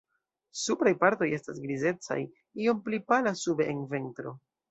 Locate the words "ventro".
3.95-4.35